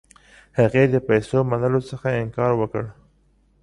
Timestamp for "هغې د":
0.59-0.95